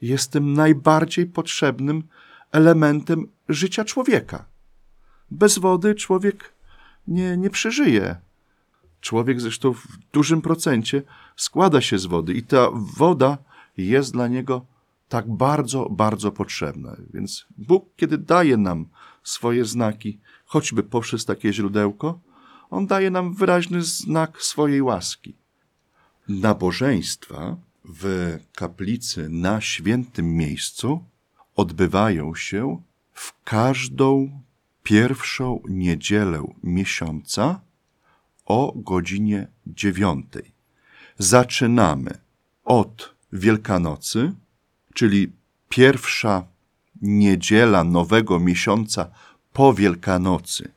jest 0.00 0.32
tym 0.32 0.52
najbardziej 0.52 1.26
potrzebnym 1.26 2.02
elementem 2.52 3.26
życia 3.48 3.84
człowieka. 3.84 4.44
Bez 5.30 5.58
wody 5.58 5.94
człowiek 5.94 6.54
nie, 7.08 7.36
nie 7.36 7.50
przeżyje. 7.50 8.16
Człowiek 9.00 9.40
zresztą 9.40 9.72
w 9.72 9.86
dużym 10.12 10.42
procencie 10.42 11.02
składa 11.36 11.80
się 11.80 11.98
z 11.98 12.06
wody 12.06 12.34
i 12.34 12.42
ta 12.42 12.68
woda 12.72 13.38
jest 13.76 14.12
dla 14.12 14.28
niego 14.28 14.66
tak 15.12 15.28
bardzo, 15.28 15.88
bardzo 15.90 16.32
potrzebne. 16.32 16.96
Więc 17.14 17.46
Bóg, 17.58 17.88
kiedy 17.96 18.18
daje 18.18 18.56
nam 18.56 18.88
swoje 19.22 19.64
znaki, 19.64 20.20
choćby 20.44 20.82
poprzez 20.82 21.24
takie 21.24 21.52
źródełko, 21.52 22.20
On 22.70 22.86
daje 22.86 23.10
nam 23.10 23.34
wyraźny 23.34 23.82
znak 23.82 24.42
swojej 24.42 24.82
łaski. 24.82 25.34
Nabożeństwa 26.28 27.56
w 27.84 28.38
kaplicy 28.54 29.28
na 29.28 29.60
świętym 29.60 30.36
miejscu 30.36 31.04
odbywają 31.56 32.34
się 32.34 32.82
w 33.12 33.34
każdą 33.44 34.40
pierwszą 34.82 35.60
niedzielę 35.68 36.42
miesiąca 36.62 37.60
o 38.46 38.72
godzinie 38.76 39.48
dziewiątej. 39.66 40.52
Zaczynamy 41.18 42.18
od 42.64 43.14
Wielkanocy, 43.32 44.32
czyli 44.94 45.32
pierwsza 45.68 46.44
niedziela 47.02 47.84
nowego 47.84 48.40
miesiąca 48.40 49.10
po 49.52 49.74
Wielkanocy. 49.74 50.72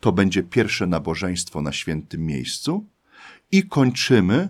To 0.00 0.12
będzie 0.12 0.42
pierwsze 0.42 0.86
nabożeństwo 0.86 1.62
na 1.62 1.72
świętym 1.72 2.26
miejscu 2.26 2.84
i 3.52 3.68
kończymy 3.68 4.48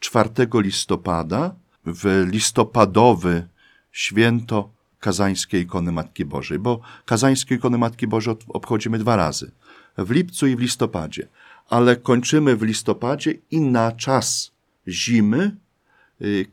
4 0.00 0.30
listopada 0.54 1.54
w 1.86 2.26
listopadowy 2.30 3.48
święto 3.92 4.70
Kazańskiej 5.00 5.62
Ikony 5.62 5.92
Matki 5.92 6.24
Bożej, 6.24 6.58
bo 6.58 6.80
Kazańskie 7.04 7.54
Ikony 7.54 7.78
Matki 7.78 8.06
Bożej 8.06 8.34
obchodzimy 8.48 8.98
dwa 8.98 9.16
razy, 9.16 9.50
w 9.98 10.10
lipcu 10.10 10.46
i 10.46 10.56
w 10.56 10.60
listopadzie, 10.60 11.28
ale 11.68 11.96
kończymy 11.96 12.56
w 12.56 12.62
listopadzie 12.62 13.34
i 13.50 13.60
na 13.60 13.92
czas 13.92 14.52
zimy 14.88 15.56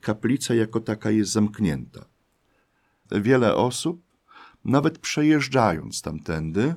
kaplica 0.02 0.54
jako 0.54 0.80
taka 0.80 1.12
jest 1.12 1.32
zamknięta. 1.32 2.06
Wiele 3.12 3.56
osób, 3.56 4.02
nawet 4.66 5.00
przejeżdżając 5.00 6.02
tamtędy, 6.02 6.76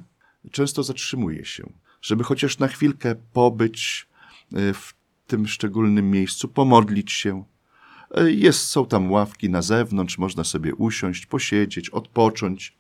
często 0.51 0.83
zatrzymuje 0.83 1.45
się, 1.45 1.73
żeby 2.03 2.25
chociaż 2.25 2.59
na 2.59 2.69
chwilkę 2.69 3.15
pobyć 3.33 4.09
y, 4.53 4.73
w 4.75 4.95
tym 5.27 5.47
szczególnym 5.47 6.11
miejscu, 6.11 6.49
pomodlić 6.49 7.13
się, 7.13 7.45
jest, 8.27 8.67
są 8.67 8.87
tam 8.87 9.13
ławki 9.13 9.51
na 9.51 9.63
zewnątrz, 9.63 10.19
można 10.19 10.45
sobie 10.45 10.75
usiąść, 10.75 11.27
posiedzieć, 11.27 11.91
odpocząć. 11.91 12.77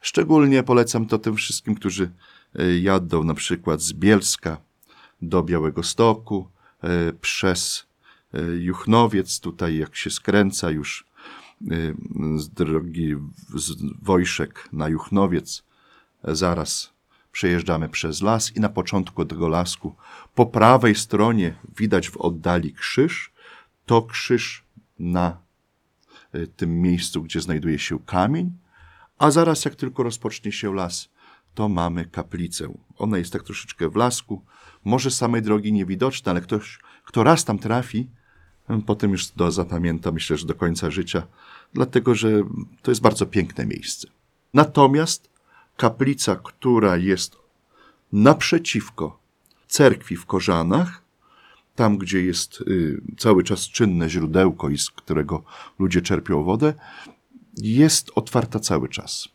Szczególnie 0.00 0.62
polecam 0.62 1.06
to 1.06 1.18
tym 1.18 1.36
wszystkim, 1.36 1.74
którzy 1.74 2.10
jadą 2.80 3.24
na 3.24 3.34
przykład 3.34 3.82
z 3.82 3.92
Bielska 3.92 4.60
do 5.22 5.42
Białego 5.42 5.82
Stoku, 5.82 6.48
przez 7.20 7.86
Juchnowiec, 8.58 9.40
tutaj 9.40 9.76
jak 9.76 9.96
się 9.96 10.10
skręca 10.10 10.70
już 10.70 11.04
z 12.36 12.48
drogi 12.48 13.14
z 13.54 13.76
Wojszek 14.02 14.68
na 14.72 14.88
Juchnowiec, 14.88 15.62
zaraz 16.24 16.92
przejeżdżamy 17.32 17.88
przez 17.88 18.22
las 18.22 18.56
i 18.56 18.60
na 18.60 18.68
początku 18.68 19.24
tego 19.24 19.48
lasku 19.48 19.94
po 20.34 20.46
prawej 20.46 20.94
stronie 20.94 21.54
widać 21.76 22.10
w 22.10 22.16
oddali 22.16 22.72
krzyż. 22.72 23.32
To 23.86 24.02
krzyż 24.02 24.64
na 24.98 25.38
e, 26.32 26.46
tym 26.46 26.80
miejscu, 26.80 27.22
gdzie 27.22 27.40
znajduje 27.40 27.78
się 27.78 27.98
kamień, 27.98 28.52
a 29.18 29.30
zaraz 29.30 29.64
jak 29.64 29.74
tylko 29.74 30.02
rozpocznie 30.02 30.52
się 30.52 30.74
las, 30.74 31.08
to 31.54 31.68
mamy 31.68 32.04
kaplicę. 32.04 32.74
Ona 32.98 33.18
jest 33.18 33.32
tak 33.32 33.42
troszeczkę 33.42 33.88
w 33.90 33.96
lasku, 33.96 34.44
może 34.84 35.10
samej 35.10 35.42
drogi 35.42 35.72
niewidoczna, 35.72 36.30
ale 36.30 36.40
ktoś, 36.40 36.78
kto 37.04 37.24
raz 37.24 37.44
tam 37.44 37.58
trafi, 37.58 38.08
potem 38.86 39.10
już 39.10 39.28
to 39.28 39.50
zapamięta, 39.50 40.12
myślę, 40.12 40.36
że 40.36 40.46
do 40.46 40.54
końca 40.54 40.90
życia, 40.90 41.22
dlatego 41.74 42.14
że 42.14 42.42
to 42.82 42.90
jest 42.90 43.00
bardzo 43.00 43.26
piękne 43.26 43.66
miejsce. 43.66 44.08
Natomiast 44.54 45.30
kaplica, 45.76 46.36
która 46.36 46.96
jest 46.96 47.36
naprzeciwko 48.12 49.18
cerkwi 49.68 50.16
w 50.16 50.26
Korzanach, 50.26 51.02
tam 51.74 51.98
gdzie 51.98 52.22
jest 52.22 52.60
y, 52.60 53.00
cały 53.18 53.44
czas 53.44 53.60
czynne 53.60 54.10
źródełko, 54.10 54.68
i 54.68 54.78
z 54.78 54.90
którego 54.90 55.42
ludzie 55.78 56.02
czerpią 56.02 56.42
wodę, 56.42 56.74
jest 57.56 58.10
otwarta 58.14 58.60
cały 58.60 58.88
czas. 58.88 59.28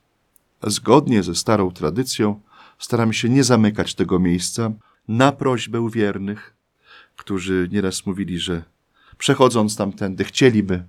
Zgodnie 0.63 1.24
ze 1.24 1.36
starą 1.36 1.71
tradycją 1.71 2.41
staramy 2.80 3.13
się 3.13 3.30
nie 3.30 3.43
zamykać 3.43 3.95
tego 3.95 4.19
miejsca 4.19 4.71
na 5.08 5.32
prośbę 5.32 5.89
wiernych, 5.91 6.54
którzy 7.15 7.69
nieraz 7.71 8.06
mówili, 8.06 8.39
że 8.39 8.63
przechodząc 9.17 9.75
tamtędy 9.75 10.23
chcieliby 10.23 10.84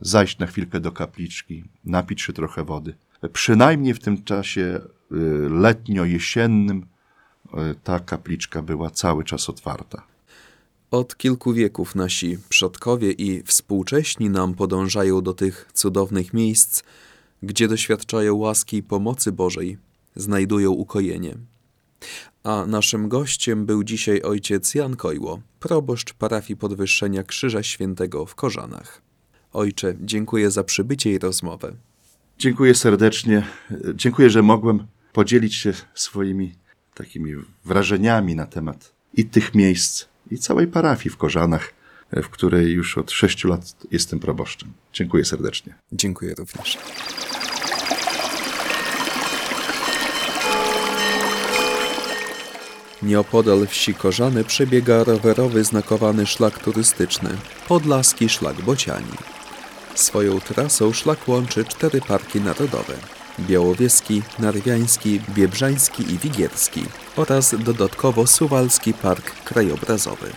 zajść 0.00 0.38
na 0.38 0.46
chwilkę 0.46 0.80
do 0.80 0.92
kapliczki, 0.92 1.64
napić 1.84 2.22
się 2.22 2.32
trochę 2.32 2.64
wody. 2.64 2.94
Przynajmniej 3.32 3.94
w 3.94 4.00
tym 4.00 4.24
czasie 4.24 4.80
y, 5.12 5.16
letnio-jesiennym 5.50 6.82
y, 6.82 7.74
ta 7.84 8.00
kapliczka 8.00 8.62
była 8.62 8.90
cały 8.90 9.24
czas 9.24 9.48
otwarta. 9.48 10.02
Od 10.90 11.16
kilku 11.16 11.52
wieków 11.52 11.94
nasi 11.94 12.38
przodkowie 12.48 13.12
i 13.12 13.42
współcześni 13.42 14.30
nam 14.30 14.54
podążają 14.54 15.20
do 15.20 15.34
tych 15.34 15.70
cudownych 15.72 16.34
miejsc, 16.34 16.82
gdzie 17.42 17.68
doświadczają 17.68 18.34
łaski 18.34 18.76
i 18.76 18.82
pomocy 18.82 19.32
Bożej, 19.32 19.78
znajdują 20.16 20.70
ukojenie. 20.70 21.34
A 22.44 22.66
naszym 22.66 23.08
gościem 23.08 23.66
był 23.66 23.84
dzisiaj 23.84 24.22
ojciec 24.22 24.74
Jan 24.74 24.96
Kojło, 24.96 25.40
proboszcz 25.60 26.14
parafii 26.14 26.56
Podwyższenia 26.56 27.22
Krzyża 27.22 27.62
Świętego 27.62 28.26
w 28.26 28.34
Korzanach. 28.34 29.02
Ojcze, 29.52 29.94
dziękuję 30.00 30.50
za 30.50 30.64
przybycie 30.64 31.12
i 31.12 31.18
rozmowę. 31.18 31.72
Dziękuję 32.38 32.74
serdecznie. 32.74 33.46
Dziękuję, 33.94 34.30
że 34.30 34.42
mogłem 34.42 34.86
podzielić 35.12 35.54
się 35.54 35.72
swoimi 35.94 36.54
takimi 36.94 37.34
wrażeniami 37.64 38.34
na 38.34 38.46
temat 38.46 38.92
i 39.14 39.24
tych 39.24 39.54
miejsc, 39.54 40.04
i 40.30 40.38
całej 40.38 40.66
parafii 40.66 41.10
w 41.10 41.16
Korzanach, 41.16 41.74
w 42.12 42.28
której 42.28 42.72
już 42.72 42.98
od 42.98 43.10
sześciu 43.10 43.48
lat 43.48 43.76
jestem 43.90 44.18
proboszczem. 44.18 44.72
Dziękuję 44.92 45.24
serdecznie. 45.24 45.74
Dziękuję 45.92 46.34
również. 46.34 46.78
Nieopodal 53.02 53.66
wsi 53.66 53.94
Korzany 53.94 54.44
przebiega 54.44 55.04
rowerowy 55.04 55.64
znakowany 55.64 56.26
szlak 56.26 56.58
turystyczny 56.58 57.30
Podlaski 57.68 58.28
Szlak 58.28 58.62
Bociani. 58.62 59.16
Swoją 59.94 60.40
trasą 60.40 60.92
szlak 60.92 61.28
łączy 61.28 61.64
cztery 61.64 62.00
parki 62.00 62.40
narodowe 62.40 62.94
Białowieski, 63.40 64.22
Narwiański, 64.38 65.20
Biebrzański 65.34 66.02
i 66.02 66.18
Wigierski 66.18 66.84
oraz 67.16 67.54
dodatkowo 67.58 68.26
Suwalski 68.26 68.94
Park 68.94 69.42
Krajobrazowy. 69.44 70.30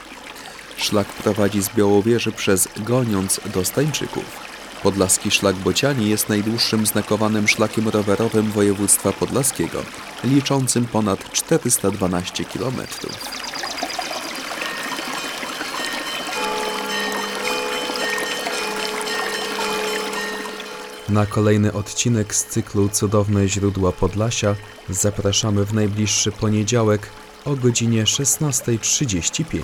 Szlak 0.78 1.08
prowadzi 1.08 1.62
z 1.62 1.70
Białowieży 1.76 2.32
przez 2.32 2.68
Goniąc 2.78 3.40
do 3.54 3.66
Stańczyków. 3.66 4.41
Podlaski 4.84 5.32
Szlak 5.32 5.56
Bociani 5.56 6.10
jest 6.10 6.30
najdłuższym 6.30 6.86
znakowanym 6.86 7.48
szlakiem 7.48 7.90
rowerowym 7.90 8.52
województwa 8.52 9.14
podlaskiego, 9.14 9.84
liczącym 10.24 10.86
ponad 10.86 11.32
412 11.32 12.46
kilometrów. 12.46 13.42
Na 21.10 21.26
kolejny 21.26 21.74
odcinek 21.74 22.36
z 22.36 22.46
cyklu 22.46 22.90
Cudowne 22.90 23.48
źródła 23.48 23.92
Podlasia 23.92 24.56
zapraszamy 24.90 25.66
w 25.66 25.74
najbliższy 25.74 26.32
poniedziałek 26.32 27.10
o 27.46 27.56
godzinie 27.56 28.04
16.35. 28.04 29.62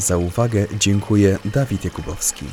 Za 0.00 0.16
uwagę 0.16 0.66
dziękuję 0.78 1.38
Dawid 1.44 1.84
Jakubowski. 1.84 2.44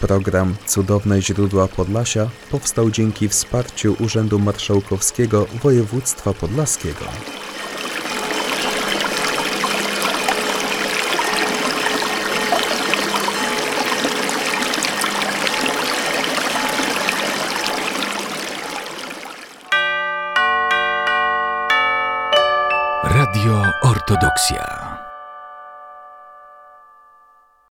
Program 0.00 0.54
Cudowne 0.66 1.22
źródła 1.22 1.68
Podlasia 1.68 2.30
powstał 2.50 2.90
dzięki 2.90 3.28
wsparciu 3.28 3.96
Urzędu 4.00 4.38
Marszałkowskiego 4.38 5.46
Województwa 5.62 6.34
Podlaskiego. 6.34 7.04